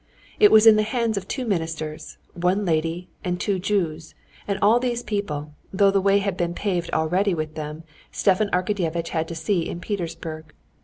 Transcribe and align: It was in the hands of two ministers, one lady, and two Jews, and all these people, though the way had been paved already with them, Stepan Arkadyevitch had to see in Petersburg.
It 0.39 0.49
was 0.51 0.65
in 0.65 0.77
the 0.77 0.81
hands 0.81 1.15
of 1.15 1.27
two 1.27 1.45
ministers, 1.45 2.17
one 2.33 2.65
lady, 2.65 3.09
and 3.23 3.39
two 3.39 3.59
Jews, 3.59 4.15
and 4.47 4.57
all 4.59 4.79
these 4.79 5.03
people, 5.03 5.53
though 5.71 5.91
the 5.91 6.01
way 6.01 6.17
had 6.17 6.35
been 6.35 6.55
paved 6.55 6.89
already 6.89 7.35
with 7.35 7.53
them, 7.53 7.83
Stepan 8.11 8.49
Arkadyevitch 8.49 9.09
had 9.09 9.27
to 9.27 9.35
see 9.35 9.69
in 9.69 9.79
Petersburg. 9.79 10.53